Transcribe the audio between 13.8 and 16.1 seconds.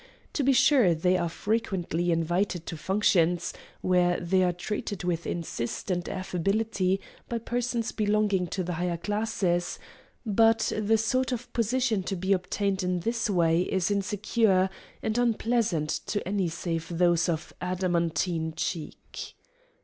insecure, and unpleasant